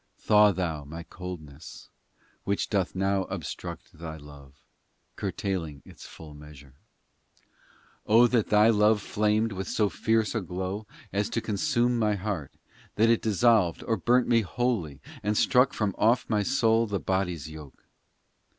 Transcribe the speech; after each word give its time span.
Thaw 0.17 0.51
Thou 0.51 0.83
my 0.83 1.03
coldness, 1.03 1.91
Which 2.43 2.71
doth 2.71 2.95
now 2.95 3.25
obstruct 3.25 3.99
Thy 3.99 4.17
love, 4.17 4.55
Curtailing 5.15 5.83
its 5.85 6.07
full 6.07 6.33
measure! 6.33 6.73
xv 6.73 7.41
O 8.07 8.25
that 8.25 8.47
Thy 8.49 8.69
love 8.69 8.99
flamed 8.99 9.51
with 9.51 9.67
so 9.67 9.89
fierce 9.89 10.33
a 10.33 10.41
glow 10.41 10.87
As 11.13 11.29
to 11.29 11.39
consume 11.39 11.99
my 11.99 12.15
heart! 12.15 12.51
That 12.95 13.11
it 13.11 13.21
dissolved 13.21 13.83
Or 13.83 13.95
burnt 13.95 14.27
me 14.27 14.41
wholly 14.41 15.01
And 15.21 15.37
struck 15.37 15.71
from 15.71 15.93
off 15.99 16.27
my 16.27 16.41
soul 16.41 16.87
the 16.87 16.99
body 16.99 17.35
s 17.35 17.47
yoke 17.47 17.85